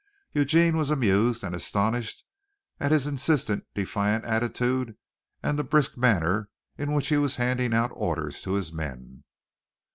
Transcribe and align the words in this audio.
Eugene 0.33 0.75
was 0.77 0.89
amused 0.89 1.43
and 1.43 1.53
astonished 1.53 2.25
at 2.79 2.91
his 2.91 3.05
insistent, 3.05 3.67
defiant 3.75 4.25
attitude 4.25 4.97
and 5.43 5.59
the 5.59 5.63
brisk 5.63 5.95
manner 5.95 6.49
in 6.75 6.91
which 6.93 7.09
he 7.09 7.17
was 7.17 7.35
handing 7.35 7.71
out 7.71 7.91
orders 7.93 8.41
to 8.41 8.53
his 8.53 8.73
men. 8.73 9.23